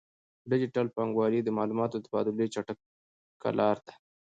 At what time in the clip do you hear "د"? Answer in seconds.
1.43-1.49, 1.99-2.03